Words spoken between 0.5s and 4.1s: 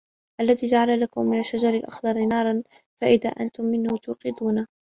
جَعَلَ لَكُم مِنَ الشَّجَرِ الأَخضَرِ نارًا فَإِذا أَنتُم مِنهُ